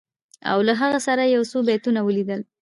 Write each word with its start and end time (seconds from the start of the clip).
او 0.51 0.59
له 0.67 0.73
هغه 0.81 0.99
سره 1.07 1.23
یو 1.35 1.43
څو 1.51 1.57
بیتونه 1.67 1.99
ولیدل 2.03 2.41